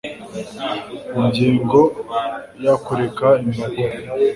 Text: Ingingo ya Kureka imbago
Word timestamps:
Ingingo 1.19 1.79
ya 2.63 2.73
Kureka 2.83 3.27
imbago 3.43 3.81